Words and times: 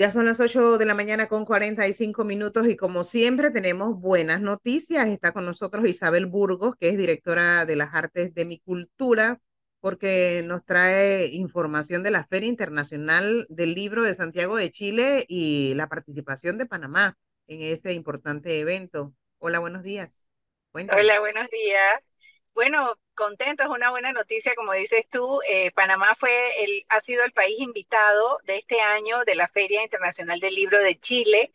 Ya 0.00 0.10
son 0.10 0.24
las 0.24 0.40
8 0.40 0.78
de 0.78 0.86
la 0.86 0.94
mañana 0.94 1.28
con 1.28 1.44
45 1.44 2.24
minutos 2.24 2.66
y 2.66 2.74
como 2.74 3.04
siempre 3.04 3.50
tenemos 3.50 4.00
buenas 4.00 4.40
noticias. 4.40 5.06
Está 5.08 5.32
con 5.32 5.44
nosotros 5.44 5.86
Isabel 5.86 6.24
Burgos, 6.24 6.74
que 6.80 6.88
es 6.88 6.96
directora 6.96 7.66
de 7.66 7.76
las 7.76 7.92
artes 7.92 8.32
de 8.32 8.46
mi 8.46 8.58
cultura, 8.60 9.42
porque 9.78 10.42
nos 10.42 10.64
trae 10.64 11.26
información 11.26 12.02
de 12.02 12.12
la 12.12 12.24
Feria 12.24 12.48
Internacional 12.48 13.44
del 13.50 13.74
Libro 13.74 14.02
de 14.02 14.14
Santiago 14.14 14.56
de 14.56 14.70
Chile 14.70 15.26
y 15.28 15.74
la 15.74 15.90
participación 15.90 16.56
de 16.56 16.64
Panamá 16.64 17.18
en 17.46 17.60
ese 17.60 17.92
importante 17.92 18.58
evento. 18.58 19.12
Hola, 19.36 19.58
buenos 19.58 19.82
días. 19.82 20.24
Hola, 20.72 21.20
buenos 21.20 21.46
días. 21.50 22.09
Bueno, 22.54 22.94
contento, 23.14 23.62
es 23.62 23.68
una 23.68 23.90
buena 23.90 24.12
noticia, 24.12 24.54
como 24.54 24.72
dices 24.72 25.04
tú. 25.10 25.40
Eh, 25.48 25.70
Panamá 25.72 26.14
fue 26.18 26.62
el, 26.64 26.84
ha 26.88 27.00
sido 27.00 27.24
el 27.24 27.32
país 27.32 27.58
invitado 27.60 28.38
de 28.44 28.56
este 28.56 28.80
año 28.80 29.24
de 29.24 29.34
la 29.34 29.48
Feria 29.48 29.82
Internacional 29.82 30.40
del 30.40 30.54
Libro 30.54 30.78
de 30.80 30.98
Chile, 30.98 31.54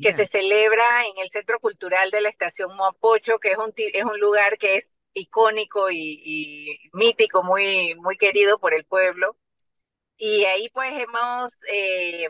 que 0.00 0.14
se 0.14 0.24
celebra 0.24 1.06
en 1.06 1.18
el 1.18 1.30
Centro 1.30 1.60
Cultural 1.60 2.10
de 2.10 2.22
la 2.22 2.30
Estación 2.30 2.74
Moapocho, 2.76 3.38
que 3.38 3.52
es 3.52 3.58
un, 3.58 3.72
es 3.76 4.04
un 4.04 4.18
lugar 4.20 4.56
que 4.58 4.76
es 4.76 4.96
icónico 5.12 5.90
y, 5.90 6.78
mítico, 6.94 7.42
muy, 7.42 7.94
muy 7.96 8.16
querido 8.16 8.58
por 8.58 8.74
el 8.74 8.84
pueblo. 8.84 9.36
Y 10.16 10.44
ahí 10.46 10.68
pues 10.70 10.92
hemos 10.94 11.62
eh, 11.72 12.28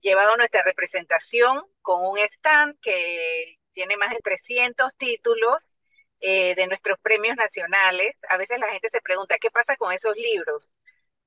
llevado 0.00 0.36
nuestra 0.36 0.62
representación 0.62 1.64
con 1.82 2.04
un 2.04 2.18
stand 2.18 2.78
que 2.80 3.58
tiene 3.72 3.96
más 3.96 4.10
de 4.10 4.20
300 4.20 4.92
títulos 4.96 5.76
eh, 6.22 6.54
de 6.56 6.66
nuestros 6.68 6.98
premios 7.00 7.36
nacionales, 7.36 8.18
a 8.28 8.36
veces 8.38 8.58
la 8.60 8.70
gente 8.72 8.88
se 8.90 9.00
pregunta, 9.02 9.38
¿qué 9.38 9.50
pasa 9.50 9.76
con 9.76 9.92
esos 9.92 10.16
libros? 10.16 10.74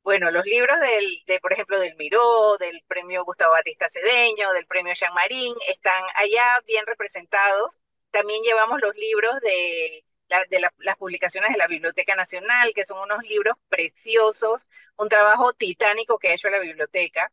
Bueno, 0.04 0.32
los 0.32 0.46
libros 0.46 0.80
del, 0.80 1.24
de, 1.28 1.40
por 1.40 1.54
ejemplo, 1.54 1.80
del 1.80 1.96
Miró, 1.98 2.58
del 2.60 2.82
premio 2.88 3.26
Gustavo 3.26 3.54
Batista 3.54 3.90
Cedeño, 3.90 4.54
del 4.54 4.68
premio 4.68 4.94
Jean 4.94 5.14
Marín, 5.14 5.56
están 5.68 6.04
allá 6.16 6.62
bien 6.68 6.86
representados. 6.86 7.82
También 8.12 8.44
llevamos 8.44 8.80
los 8.82 8.96
libros 8.96 9.40
de, 9.42 10.06
de 10.50 10.60
las 10.60 10.98
publicaciones 10.98 11.52
de 11.52 11.58
la 11.58 11.68
Biblioteca 11.68 12.16
Nacional, 12.16 12.72
que 12.76 12.86
son 12.86 13.00
unos 13.00 13.24
libros 13.24 13.56
preciosos, 13.70 14.70
un 14.98 15.10
trabajo 15.10 15.54
titánico 15.54 16.20
que 16.20 16.30
ha 16.30 16.34
hecho 16.34 16.50
la 16.50 16.60
biblioteca. 16.60 17.32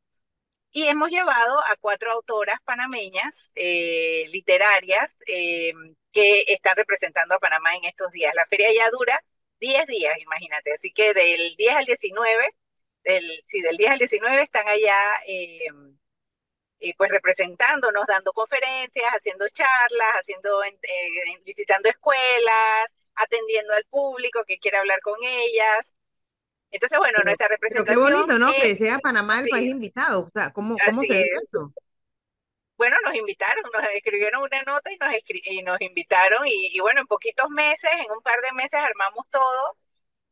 Y 0.72 0.88
hemos 0.88 1.10
llevado 1.10 1.60
a 1.60 1.76
cuatro 1.80 2.10
autoras 2.12 2.58
panameñas 2.64 3.52
eh, 3.54 4.26
literarias 4.30 5.18
eh, 5.26 5.72
que 6.12 6.44
están 6.48 6.76
representando 6.76 7.34
a 7.34 7.38
Panamá 7.38 7.76
en 7.76 7.84
estos 7.84 8.10
días. 8.12 8.34
La 8.34 8.46
feria 8.46 8.72
ya 8.74 8.90
dura 8.90 9.22
10 9.60 9.86
días, 9.86 10.18
imagínate. 10.18 10.72
Así 10.72 10.90
que 10.92 11.12
del 11.14 11.56
10 11.56 11.76
al 11.76 11.84
19, 11.84 12.54
del, 13.04 13.42
sí, 13.46 13.60
del 13.60 13.76
10 13.76 13.90
al 13.92 13.98
19 13.98 14.42
están 14.42 14.66
allá 14.68 14.96
eh, 15.26 15.66
pues 16.96 17.10
representándonos, 17.10 18.04
dando 18.06 18.32
conferencias, 18.32 19.06
haciendo 19.12 19.48
charlas, 19.50 20.12
haciendo, 20.20 20.60
visitando 21.44 21.88
escuelas, 21.88 22.96
atendiendo 23.14 23.74
al 23.74 23.84
público 23.84 24.44
que 24.46 24.58
quiera 24.58 24.80
hablar 24.80 25.00
con 25.00 25.16
ellas. 25.22 25.98
Entonces, 26.72 26.98
bueno, 26.98 27.18
nuestra 27.22 27.48
representación. 27.48 28.06
qué 28.06 28.12
bonito, 28.12 28.38
¿no? 28.38 28.52
que 28.52 28.74
sea 28.74 28.98
Panamá 28.98 29.40
el 29.40 29.48
país 29.48 29.70
invitado. 29.70 30.22
O 30.22 30.30
sea, 30.30 30.50
¿cómo, 30.50 30.76
cómo 30.84 31.02
se 31.02 31.12
ve 31.12 31.30
esto? 31.40 31.72
Bueno, 32.76 32.96
nos 33.04 33.14
invitaron, 33.14 33.62
nos 33.72 33.84
escribieron 33.94 34.42
una 34.42 34.62
nota 34.62 34.90
y 34.90 34.96
nos, 34.96 35.10
y 35.44 35.62
nos 35.62 35.80
invitaron. 35.80 36.42
Y, 36.46 36.80
bueno, 36.80 37.02
en 37.02 37.06
poquitos 37.06 37.48
meses, 37.50 37.90
en 38.04 38.10
un 38.10 38.22
par 38.22 38.40
de 38.40 38.52
meses, 38.52 38.80
armamos 38.80 39.28
todo 39.30 39.76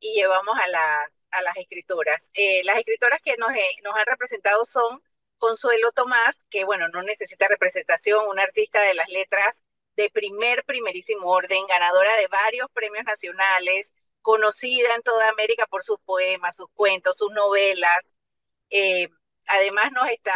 y 0.01 0.15
llevamos 0.15 0.57
a 0.59 0.67
las, 0.69 1.23
a 1.31 1.43
las 1.43 1.57
escritoras. 1.59 2.31
Eh, 2.35 2.65
las 2.65 2.79
escritoras 2.79 3.21
que 3.23 3.37
nos, 3.37 3.51
eh, 3.53 3.77
nos 3.85 3.95
han 3.95 4.07
representado 4.07 4.65
son 4.65 5.03
Consuelo 5.39 5.93
Tomás, 5.93 6.47
que 6.51 6.65
bueno, 6.65 6.89
no 6.89 7.03
necesita 7.03 7.49
representación, 7.49 8.27
una 8.29 8.43
artista 8.43 8.81
de 8.83 8.95
las 8.95 9.09
letras 9.11 9.65
de 9.97 10.11
primer, 10.11 10.65
primerísimo 10.65 11.29
orden, 11.29 11.67
ganadora 11.69 12.17
de 12.17 12.27
varios 12.29 12.69
premios 12.73 13.05
nacionales, 13.05 13.95
conocida 14.23 14.95
en 14.95 15.03
toda 15.03 15.29
América 15.29 15.67
por 15.67 15.85
sus 15.85 15.99
poemas, 16.01 16.57
sus 16.57 16.69
cuentos, 16.75 17.17
sus 17.17 17.31
novelas. 17.33 18.19
Eh, 18.71 19.09
además 19.47 19.93
nos 19.93 20.09
está 20.11 20.35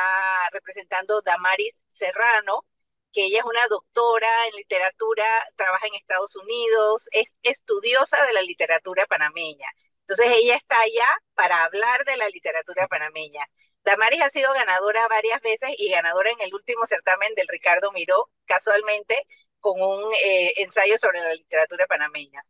representando 0.53 1.22
Damaris 1.22 1.83
Serrano, 1.89 2.65
que 3.12 3.27
ella 3.27 3.39
es 3.41 3.44
una 3.44 3.67
doctora 3.69 4.47
en 4.49 4.56
literatura, 4.56 5.25
trabaja 5.56 5.87
en 5.87 5.94
Estados 5.94 6.34
Unidos, 6.37 7.09
es 7.12 7.39
estudiosa 7.43 8.25
de 8.27 8.33
la 8.33 8.43
literatura 8.43 9.06
panameña. 9.06 9.69
Entonces 10.00 10.27
ella 10.37 10.56
está 10.56 10.81
allá 10.81 11.09
para 11.34 11.65
hablar 11.65 12.05
de 12.05 12.17
la 12.17 12.28
literatura 12.28 12.89
panameña. 12.89 13.47
Damaris 13.84 14.23
ha 14.23 14.31
sido 14.31 14.53
ganadora 14.53 15.06
varias 15.09 15.41
veces 15.43 15.71
y 15.78 15.91
ganadora 15.91 16.31
en 16.31 16.41
el 16.41 16.55
último 16.55 16.87
certamen 16.87 17.34
del 17.34 17.49
Ricardo 17.49 17.93
Miró, 17.93 18.31
casualmente, 18.47 19.27
con 19.61 19.81
un 19.81 20.12
eh, 20.23 20.55
ensayo 20.56 20.99
sobre 20.99 21.21
la 21.21 21.34
literatura 21.34 21.87
panameña. 21.87 22.44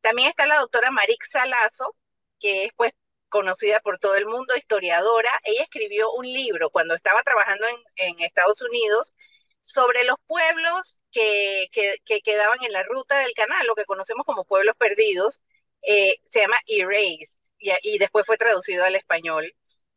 También 0.00 0.30
está 0.30 0.46
la 0.46 0.58
doctora 0.60 0.90
Marix 0.90 1.30
Salazo, 1.30 1.96
que 2.38 2.64
es 2.64 2.72
pues 2.76 2.92
conocida 3.28 3.80
por 3.80 3.98
todo 3.98 4.16
el 4.16 4.26
mundo, 4.26 4.56
historiadora. 4.56 5.30
Ella 5.44 5.62
escribió 5.62 6.12
un 6.12 6.26
libro 6.26 6.70
cuando 6.70 6.94
estaba 6.94 7.22
trabajando 7.22 7.66
en, 7.96 8.20
Estados 8.20 8.60
Unidos 8.62 9.14
sobre 9.60 10.04
los 10.04 10.16
pueblos 10.26 11.02
que, 11.12 11.68
que, 11.72 12.20
quedaban 12.22 12.58
en 12.62 12.72
la 12.72 12.82
ruta 12.82 13.18
del 13.18 13.34
canal, 13.34 13.66
lo 13.66 13.74
que 13.74 13.84
conocemos 13.84 14.26
como 14.26 14.44
pueblos 14.44 14.76
perdidos. 14.76 15.42
Eh, 15.82 16.16
se 16.24 16.40
llama 16.40 16.58
Erased 16.66 17.40
y, 17.58 17.72
y, 17.82 17.98
después 17.98 18.26
fue 18.26 18.36
traducido 18.36 18.84
al 18.84 18.96
español. 18.96 19.54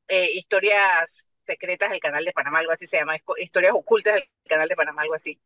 Eh, 0.08 0.32
historias 0.34 1.30
secretas 1.46 1.92
del 1.92 2.00
canal 2.00 2.26
de 2.26 2.34
Panamá, 2.34 2.60
algo 2.60 2.72
así 2.72 2.88
se 2.88 2.98
llama, 2.98 3.18
historias 3.38 3.74
ocultas 3.74 4.16
del 4.16 4.30
canal 4.48 4.70
de 4.70 4.76
Panamá, 4.76 5.02
algo 5.02 5.16
así. 5.16 5.40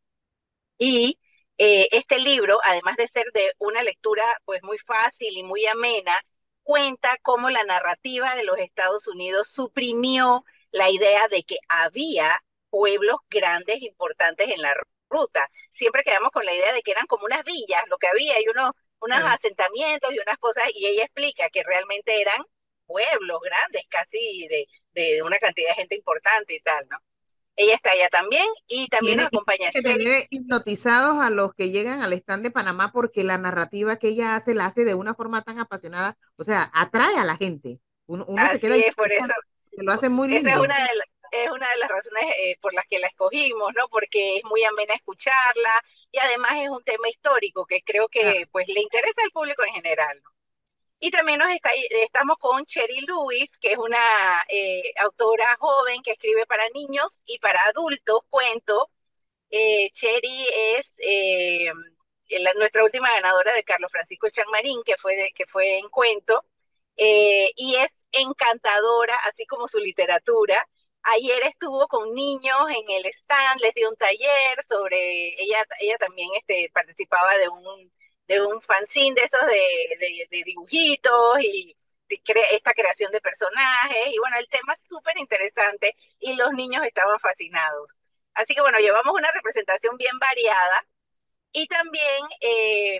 Y 0.77 1.19
eh, 1.57 1.87
este 1.91 2.19
libro, 2.19 2.59
además 2.63 2.97
de 2.97 3.07
ser 3.07 3.25
de 3.33 3.51
una 3.59 3.83
lectura 3.83 4.23
pues 4.45 4.61
muy 4.63 4.77
fácil 4.77 5.37
y 5.37 5.43
muy 5.43 5.65
amena, 5.65 6.19
cuenta 6.63 7.17
cómo 7.23 7.49
la 7.49 7.63
narrativa 7.63 8.35
de 8.35 8.43
los 8.43 8.57
Estados 8.59 9.07
Unidos 9.07 9.47
suprimió 9.49 10.43
la 10.71 10.89
idea 10.89 11.27
de 11.29 11.43
que 11.43 11.57
había 11.69 12.43
pueblos 12.69 13.17
grandes, 13.29 13.81
importantes 13.81 14.49
en 14.51 14.61
la 14.61 14.75
ruta. 15.09 15.49
Siempre 15.71 16.03
quedamos 16.03 16.31
con 16.31 16.45
la 16.45 16.53
idea 16.53 16.73
de 16.73 16.81
que 16.81 16.91
eran 16.91 17.07
como 17.07 17.25
unas 17.25 17.43
villas, 17.43 17.83
lo 17.87 17.97
que 17.97 18.07
había, 18.07 18.39
y 18.41 18.47
unos, 18.49 18.71
unos 18.99 19.19
asentamientos 19.23 20.13
y 20.13 20.19
unas 20.19 20.37
cosas, 20.39 20.65
y 20.73 20.87
ella 20.87 21.05
explica 21.05 21.49
que 21.49 21.63
realmente 21.63 22.21
eran 22.21 22.43
pueblos 22.85 23.39
grandes, 23.41 23.83
casi 23.89 24.47
de, 24.47 24.67
de 24.91 25.23
una 25.23 25.37
cantidad 25.39 25.69
de 25.69 25.75
gente 25.75 25.95
importante 25.95 26.55
y 26.55 26.59
tal, 26.61 26.87
¿no? 26.89 26.97
Ella 27.57 27.73
está 27.73 27.89
allá 27.91 28.07
también 28.09 28.45
y 28.67 28.87
también 28.87 29.17
nos 29.17 29.27
acompaña. 29.27 29.71
Que 29.71 29.81
tener 29.81 30.27
hipnotizados 30.29 31.19
a 31.19 31.31
los 31.31 31.53
que 31.55 31.71
llegan 31.71 32.03
al 32.03 32.13
stand 32.13 32.43
de 32.43 32.51
Panamá 32.51 32.91
porque 32.93 33.23
la 33.23 33.39
narrativa 33.39 33.97
que 33.97 34.09
ella 34.09 34.35
hace 34.35 34.53
la 34.53 34.67
hace 34.67 34.85
de 34.85 34.93
una 34.93 35.15
forma 35.15 35.41
tan 35.41 35.57
apasionada, 35.57 36.15
o 36.35 36.43
sea, 36.43 36.69
atrae 36.73 37.17
a 37.17 37.25
la 37.25 37.35
gente. 37.35 37.79
Uno, 38.05 38.25
Así 38.37 38.59
se 38.59 38.67
queda 38.67 38.75
es, 38.77 38.95
por 38.95 39.11
eso. 39.11 39.33
Lo 39.71 39.91
hace 39.91 40.07
muy 40.07 40.27
lindo. 40.27 40.47
Esa 40.47 40.57
es 40.57 40.63
una 40.63 40.77
de, 40.77 40.89
es 41.31 41.49
una 41.49 41.69
de 41.69 41.77
las 41.77 41.89
razones 41.89 42.23
eh, 42.43 42.57
por 42.61 42.73
las 42.75 42.85
que 42.85 42.99
la 42.99 43.07
escogimos, 43.07 43.73
¿no? 43.75 43.87
Porque 43.89 44.37
es 44.37 44.43
muy 44.45 44.63
amena 44.63 44.93
escucharla 44.93 45.83
y 46.11 46.19
además 46.19 46.51
es 46.57 46.69
un 46.69 46.83
tema 46.83 47.09
histórico 47.09 47.65
que 47.65 47.81
creo 47.81 48.07
que 48.07 48.47
pues 48.51 48.67
le 48.67 48.81
interesa 48.81 49.23
al 49.23 49.31
público 49.31 49.63
en 49.63 49.73
general, 49.73 50.21
¿no? 50.23 50.29
Y 50.99 51.11
también 51.11 51.39
nos 51.39 51.49
está, 51.51 51.69
estamos 52.03 52.37
con 52.39 52.65
Cherry 52.65 53.01
Lewis, 53.01 53.57
que 53.59 53.73
es 53.73 53.77
una 53.77 54.43
eh, 54.49 54.93
autora 54.99 55.55
joven 55.59 56.01
que 56.01 56.11
escribe 56.11 56.45
para 56.47 56.67
niños 56.69 57.21
y 57.25 57.37
para 57.39 57.61
adultos 57.65 58.21
cuento. 58.29 58.89
Eh, 59.51 59.91
es 59.93 60.95
eh, 60.99 61.71
nuestra 62.57 62.83
última 62.83 63.11
ganadora 63.11 63.53
de 63.53 63.63
Carlos 63.63 63.91
Francisco 63.91 64.29
Chanmarín, 64.29 64.83
que 64.83 64.97
fue, 64.97 65.31
que 65.35 65.45
fue 65.47 65.77
en 65.79 65.89
cuento, 65.89 66.43
y 66.97 67.75
es 67.75 68.07
encantadora, 68.11 69.15
así 69.25 69.45
como 69.45 69.67
su 69.67 69.79
literatura. 69.79 70.67
Ayer 71.03 71.43
estuvo 71.43 71.87
con 71.87 72.13
niños 72.13 72.57
en 72.69 72.89
el 72.89 73.05
stand, 73.05 73.61
les 73.61 73.73
dio 73.75 73.89
un 73.89 73.95
taller 73.95 74.63
sobre, 74.63 75.41
ella, 75.41 75.65
ella 75.79 75.97
también 75.97 76.29
este, 76.35 76.69
participaba 76.73 77.37
de 77.37 77.49
un 77.49 77.91
de 78.27 78.41
un 78.41 78.61
fanzine 78.61 79.15
de 79.15 79.23
esos 79.23 79.45
de, 79.45 80.27
de, 80.29 80.43
dibujitos 80.43 81.39
y 81.41 81.75
esta 82.09 82.73
creación 82.73 83.11
de 83.11 83.21
personajes. 83.21 84.07
Y 84.11 84.17
bueno, 84.19 84.37
el 84.37 84.47
tema 84.49 84.73
es 84.73 84.81
súper 84.81 85.17
interesante 85.17 85.95
y 86.19 86.35
los 86.35 86.51
niños 86.53 86.85
estaban 86.85 87.19
fascinados. 87.19 87.93
Así 88.33 88.53
que 88.53 88.61
bueno, 88.61 88.79
llevamos 88.79 89.13
una 89.13 89.31
representación 89.31 89.97
bien 89.97 90.17
variada 90.19 90.85
y 91.51 91.67
también 91.67 92.23
eh, 92.41 92.99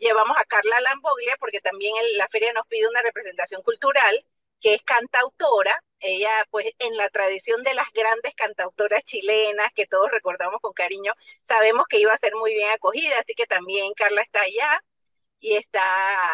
llevamos 0.00 0.36
a 0.38 0.44
Carla 0.44 0.80
Lamboglia 0.80 1.36
porque 1.38 1.60
también 1.60 1.94
la 2.16 2.28
feria 2.28 2.52
nos 2.52 2.66
pide 2.66 2.88
una 2.88 3.02
representación 3.02 3.62
cultural 3.62 4.24
que 4.60 4.74
es 4.74 4.82
cantautora 4.82 5.82
ella, 6.04 6.46
pues, 6.50 6.66
en 6.78 6.96
la 6.96 7.08
tradición 7.10 7.62
de 7.64 7.74
las 7.74 7.90
grandes 7.92 8.34
cantautoras 8.34 9.04
chilenas 9.04 9.68
que 9.74 9.86
todos 9.86 10.10
recordamos 10.10 10.60
con 10.60 10.72
cariño, 10.72 11.12
sabemos 11.40 11.86
que 11.88 11.98
iba 11.98 12.12
a 12.12 12.18
ser 12.18 12.34
muy 12.34 12.52
bien 12.54 12.70
acogida, 12.70 13.16
así 13.20 13.34
que 13.34 13.46
también 13.46 13.92
Carla 13.94 14.22
está 14.22 14.42
allá. 14.42 14.80
y 15.40 15.56
está 15.56 15.82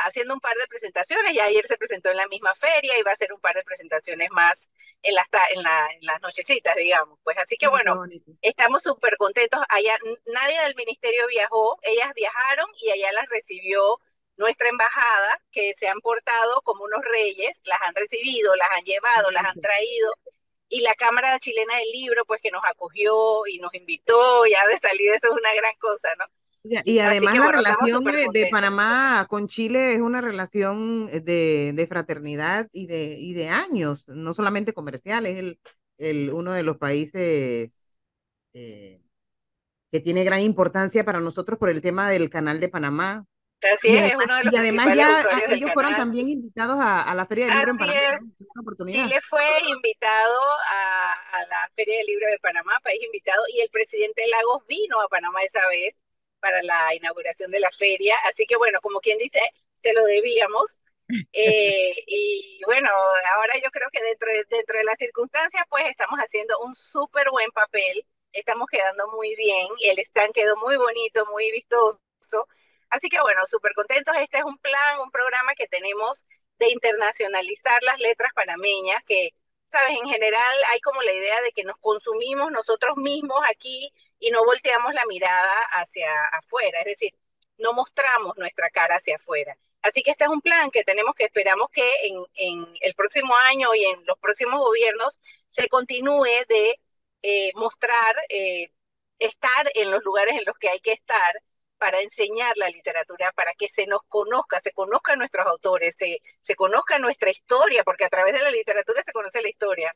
haciendo 0.05 0.34
un 0.34 0.40
par 0.40 0.56
de 0.56 0.67
presentaciones. 0.69 1.34
Ya 1.34 1.44
ayer 1.44 1.67
se 1.67 1.76
presentó 1.76 2.11
en 2.11 2.17
la 2.17 2.28
misma 2.28 2.55
feria 2.55 2.96
y 2.99 3.02
va 3.02 3.11
a 3.11 3.14
hacer 3.14 3.32
un 3.32 3.40
par 3.40 3.55
de 3.56 3.64
presentaciones 3.64 4.31
más 4.31 4.70
en 5.02 5.14
las, 5.14 5.26
en, 5.50 5.62
las 6.02 6.20
nochecitas, 6.23 6.76
digamos. 6.76 7.19
Pues 7.25 7.37
así 7.38 7.56
que 7.56 7.66
bueno, 7.69 8.05
estamos 8.40 8.82
súper 8.82 9.16
contentos. 9.16 9.61
Allá 9.69 9.96
nadie 10.26 10.61
del 10.62 10.76
ministerio 10.76 11.26
viajó, 11.28 11.78
ellas 11.82 12.12
viajaron 12.14 12.66
y 12.81 12.90
allá 12.90 13.12
las 13.12 13.28
recibió 13.28 14.00
nuestra 14.40 14.69
embajada, 14.69 15.40
que 15.52 15.72
se 15.75 15.87
han 15.87 16.00
portado 16.00 16.62
como 16.62 16.84
unos 16.84 17.00
reyes, 17.12 17.60
las 17.64 17.78
han 17.87 17.94
recibido, 17.94 18.54
las 18.56 18.69
han 18.76 18.84
llevado, 18.84 19.31
las 19.31 19.44
han 19.44 19.60
traído. 19.60 20.12
Y 20.69 20.81
la 20.81 20.94
Cámara 20.94 21.38
Chilena 21.38 21.76
del 21.76 21.90
Libro, 21.92 22.25
pues 22.25 22.40
que 22.40 22.50
nos 22.50 22.62
acogió 22.64 23.46
y 23.46 23.58
nos 23.58 23.75
invitó, 23.75 24.46
ya 24.46 24.66
de 24.66 24.78
salida, 24.78 25.14
eso 25.14 25.28
es 25.28 25.34
una 25.34 25.54
gran 25.54 25.75
cosa, 25.78 26.08
¿no? 26.19 26.25
Y 26.84 26.98
además 26.98 27.34
la 27.34 27.52
relación 27.52 28.04
de, 28.04 28.48
Panamá 28.50 29.26
con 29.31 29.48
Chile 29.48 29.94
es 29.94 30.00
una 30.00 30.20
relación 30.20 31.08
eh, 31.10 31.20
de, 31.20 31.87
fraternidad 31.87 32.69
y 32.72 32.87
de, 32.87 33.16
y 33.19 33.32
de 33.32 33.48
años, 33.48 34.08
no 34.08 34.34
solamente 34.34 34.75
comercial, 34.75 35.25
es 35.25 35.38
el, 35.38 35.58
el 35.96 36.31
uno 36.32 36.52
de 36.52 36.62
los 36.62 36.76
países 36.76 37.90
eh, 38.52 39.00
que 39.90 40.00
tiene 40.00 40.25
gran 40.25 40.40
importancia 40.40 41.04
para 41.04 41.20
nosotros 41.20 41.58
por 41.58 41.70
el 41.70 41.81
tema 41.81 42.10
del 42.10 42.31
canal 42.31 42.60
de 42.60 42.69
Panamá. 42.69 43.26
Así 43.62 43.88
y 43.88 43.96
es, 43.96 44.14
uno 44.14 44.34
de 44.36 44.44
los 44.44 44.54
y 44.54 44.56
además 44.56 44.96
ya 44.96 45.22
ellos 45.48 45.70
fueron 45.74 45.94
también 45.94 46.30
invitados 46.30 46.78
a, 46.80 47.14
la 47.14 47.26
Feria 47.26 47.46
del 47.46 47.56
Libro 47.56 47.72
en 47.72 47.78
Panamá. 47.78 48.18
Chile 48.88 49.20
fue 49.28 49.44
invitado 49.68 50.40
a, 50.70 51.12
a 51.32 51.46
la 51.46 51.70
Feria 51.74 51.98
del 51.98 52.06
Libro 52.06 52.26
de 52.28 52.38
Panamá, 52.38 52.72
país 52.82 53.02
invitado, 53.02 53.42
y 53.54 53.60
el 53.60 53.68
presidente 53.70 54.26
Lagos 54.28 54.64
vino 54.66 55.00
a 55.00 55.08
Panamá 55.08 55.40
esa 55.42 55.60
vez 55.68 56.00
para 56.40 56.62
la 56.62 56.94
inauguración 56.94 57.50
de 57.50 57.60
la 57.60 57.70
feria. 57.70 58.16
Así 58.28 58.46
que 58.46 58.56
bueno, 58.56 58.80
como 58.80 59.00
quien 59.00 59.18
dice, 59.18 59.40
se 59.76 59.92
lo 59.92 60.04
debíamos. 60.04 60.82
Eh, 61.32 61.92
y 62.06 62.60
bueno, 62.66 62.88
ahora 63.34 63.54
yo 63.60 63.68
creo 63.72 63.88
que 63.90 64.00
dentro 64.00 64.30
de, 64.30 64.44
dentro 64.48 64.78
de 64.78 64.84
las 64.84 64.96
circunstancias, 64.96 65.64
pues 65.68 65.84
estamos 65.88 66.16
haciendo 66.20 66.56
un 66.60 66.72
súper 66.72 67.28
buen 67.32 67.50
papel, 67.50 68.06
estamos 68.32 68.68
quedando 68.70 69.08
muy 69.08 69.34
bien 69.34 69.66
el 69.82 69.98
stand 69.98 70.32
quedó 70.32 70.56
muy 70.58 70.76
bonito, 70.76 71.26
muy 71.32 71.50
vistoso. 71.50 72.46
Así 72.90 73.08
que 73.08 73.20
bueno, 73.20 73.46
súper 73.46 73.72
contentos. 73.75 74.14
Este 74.16 74.38
es 74.38 74.44
un 74.44 74.58
plan, 74.58 75.00
un 75.00 75.10
programa 75.10 75.54
que 75.54 75.66
tenemos 75.69 76.26
de 76.58 76.70
internacionalizar 76.70 77.82
las 77.82 77.98
letras 77.98 78.32
panameñas, 78.34 79.02
que, 79.06 79.31
sabes, 79.69 79.96
en 79.96 80.06
general 80.08 80.56
hay 80.69 80.81
como 80.81 81.02
la 81.02 81.12
idea 81.12 81.40
de 81.42 81.52
que 81.52 81.64
nos 81.64 81.76
consumimos 81.78 82.52
nosotros 82.52 82.96
mismos 82.96 83.40
aquí 83.48 83.92
y 84.19 84.31
no 84.31 84.44
volteamos 84.44 84.92
la 84.94 85.06
mirada 85.06 85.54
hacia 85.72 86.10
afuera, 86.32 86.81
es 86.81 86.84
decir, 86.84 87.14
no 87.58 87.72
mostramos 87.72 88.37
nuestra 88.37 88.70
cara 88.70 88.96
hacia 88.96 89.16
afuera. 89.16 89.56
Así 89.82 90.02
que 90.02 90.10
este 90.10 90.25
es 90.25 90.31
un 90.31 90.42
plan 90.42 90.70
que 90.70 90.84
tenemos 90.84 91.14
que 91.14 91.25
esperamos 91.25 91.69
que 91.70 91.88
en, 92.34 92.66
el 92.81 92.94
próximo 92.94 93.34
año 93.37 93.75
y 93.75 93.84
en 93.84 94.04
los 94.06 94.19
próximos 94.19 94.60
gobiernos 94.60 95.20
se 95.48 95.69
continúe 95.69 96.44
de 96.48 96.78
eh, 97.22 97.52
mostrar, 97.54 98.14
eh, 98.28 98.70
estar 99.19 99.70
en 99.75 99.90
los 99.90 100.02
lugares 100.04 100.34
en 100.37 100.44
los 100.44 100.58
que 100.58 100.69
hay 100.69 100.81
que 100.81 100.92
estar 100.92 101.42
para 101.80 102.02
enseñar 102.02 102.52
la 102.58 102.68
literatura, 102.68 103.32
para 103.34 103.52
que 103.58 103.66
se 103.68 103.86
nos 103.86 104.00
conozca, 104.06 104.60
se 104.60 104.70
conozcan 104.72 105.18
nuestros 105.18 105.46
autores, 105.46 105.96
se, 105.98 106.20
se 106.40 106.54
conozca 106.54 106.98
nuestra 106.98 107.30
historia, 107.30 107.82
porque 107.84 108.04
a 108.04 108.10
través 108.10 108.34
de 108.34 108.42
la 108.42 108.50
literatura 108.50 109.02
se 109.02 109.12
conoce 109.12 109.40
la 109.40 109.48
historia. 109.48 109.94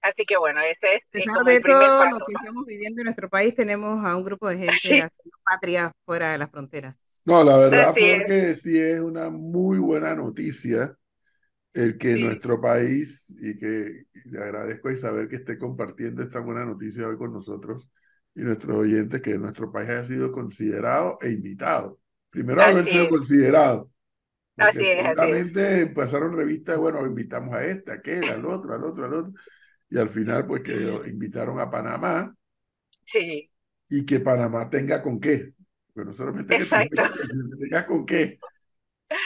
Así 0.00 0.24
que 0.24 0.38
bueno, 0.38 0.62
ese 0.62 0.94
es, 0.94 1.06
el 1.12 1.44
de 1.44 1.60
todo 1.60 2.04
lo 2.06 2.18
que 2.18 2.32
estamos 2.32 2.64
viviendo 2.64 3.02
en 3.02 3.04
nuestro 3.04 3.28
país, 3.28 3.54
tenemos 3.54 4.02
a 4.06 4.16
un 4.16 4.24
grupo 4.24 4.48
de 4.48 4.56
gente 4.56 4.72
haciendo 5.12 5.36
patria 5.44 5.92
fuera 6.06 6.32
de 6.32 6.38
las 6.38 6.50
fronteras. 6.50 6.98
No, 7.26 7.44
la 7.44 7.58
verdad 7.58 7.92
es. 7.94 8.24
que 8.24 8.54
sí 8.54 8.80
es 8.80 9.00
una 9.00 9.28
muy 9.28 9.78
buena 9.78 10.14
noticia 10.14 10.96
el 11.74 11.98
que 11.98 12.16
nuestro 12.16 12.58
país, 12.58 13.36
y 13.38 13.54
que 13.54 14.04
le 14.30 14.42
agradezco 14.42 14.88
a 14.88 14.94
Isabel 14.94 15.28
que 15.28 15.36
esté 15.36 15.58
compartiendo 15.58 16.22
esta 16.22 16.40
buena 16.40 16.64
noticia 16.64 17.06
hoy 17.06 17.18
con 17.18 17.34
nosotros 17.34 17.90
y 18.36 18.42
nuestros 18.42 18.76
oyentes, 18.76 19.20
que 19.20 19.38
nuestro 19.38 19.72
país 19.72 19.88
haya 19.88 20.04
sido 20.04 20.30
considerado 20.30 21.18
e 21.22 21.30
invitado. 21.30 21.98
Primero 22.30 22.62
haber 22.62 22.84
sido 22.84 23.08
considerado. 23.08 23.90
Así 24.56 24.86
es, 24.86 25.18
así 25.18 25.86
pasaron 25.94 26.36
revistas, 26.36 26.78
bueno, 26.78 27.04
invitamos 27.04 27.54
a 27.54 27.64
este, 27.64 27.90
a 27.90 27.94
aquel, 27.94 28.24
al 28.24 28.44
otro, 28.46 28.72
al 28.72 28.84
otro, 28.84 29.04
al 29.04 29.14
otro 29.14 29.32
y 29.88 29.98
al 29.98 30.08
final 30.08 30.46
pues 30.46 30.62
que 30.62 30.72
invitaron 31.06 31.60
a 31.60 31.70
Panamá. 31.70 32.34
Sí. 33.04 33.50
Y 33.88 34.04
que 34.04 34.20
Panamá 34.20 34.68
tenga 34.68 35.02
con 35.02 35.20
qué. 35.20 35.52
Pero 35.94 36.12
solamente 36.12 36.56
Exacto. 36.56 37.02
que 37.02 37.64
tenga 37.64 37.86
con 37.86 38.04
qué. 38.04 38.38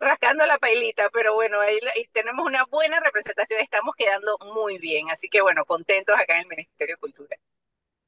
Rascando 0.00 0.46
la 0.46 0.58
pailita, 0.58 1.10
pero 1.10 1.34
bueno, 1.34 1.60
ahí, 1.60 1.78
tenemos 2.12 2.46
una 2.46 2.64
buena 2.66 3.00
representación, 3.00 3.60
estamos 3.60 3.94
quedando 3.96 4.38
muy 4.54 4.78
bien, 4.78 5.10
así 5.10 5.28
que 5.28 5.40
bueno, 5.40 5.64
contentos 5.64 6.14
acá 6.16 6.34
en 6.34 6.42
el 6.42 6.48
Ministerio 6.48 6.94
de 6.94 7.00
Cultura. 7.00 7.36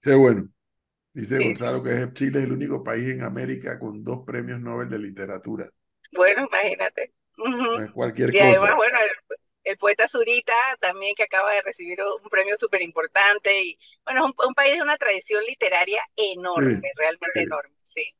Qué 0.02 0.14
bueno. 0.14 0.48
Dice 1.12 1.42
Gonzalo 1.42 1.82
que 1.82 2.12
Chile 2.12 2.38
es 2.38 2.44
el 2.44 2.52
único 2.52 2.84
país 2.84 3.08
en 3.08 3.22
América 3.22 3.78
con 3.78 4.04
dos 4.04 4.20
premios 4.24 4.60
Nobel 4.60 4.88
de 4.88 4.98
literatura. 4.98 5.70
Bueno, 6.12 6.46
imagínate. 6.46 7.12
cualquier 7.92 8.30
y 8.30 8.38
cosa. 8.38 8.48
Además, 8.48 8.76
bueno, 8.76 8.98
el 9.64 9.76
poeta 9.76 10.08
Zurita 10.08 10.54
también 10.80 11.14
que 11.14 11.24
acaba 11.24 11.52
de 11.52 11.62
recibir 11.62 11.98
un 12.02 12.28
premio 12.30 12.56
súper 12.56 12.82
importante 12.82 13.62
y 13.62 13.78
bueno, 14.04 14.26
es 14.26 14.46
un, 14.46 14.54
país 14.54 14.76
de 14.76 14.82
una 14.82 14.96
tradición 14.96 15.44
literaria 15.44 16.02
enorme, 16.16 16.92
realmente 16.96 17.42
enorme, 17.42 17.74
sí. 17.82 18.14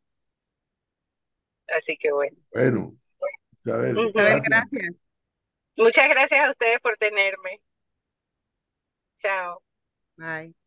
Así 1.69 1.97
que 1.97 2.13
bueno. 2.13 2.37
Bueno, 2.51 2.99
gracias. 4.13 4.93
Muchas 5.77 6.09
gracias 6.09 6.47
a 6.47 6.51
ustedes 6.51 6.81
por 6.81 6.97
tenerme. 6.97 7.61
Chao. 9.19 9.63
Bye. 10.17 10.60